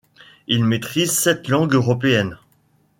[0.47, 2.35] Il maîtrise sept langues européennes.